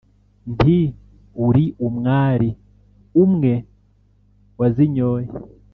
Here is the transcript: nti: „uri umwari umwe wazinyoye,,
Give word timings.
nti: 0.53 0.77
„uri 1.47 1.65
umwari 1.87 2.49
umwe 3.23 3.53
wazinyoye,, 4.59 5.29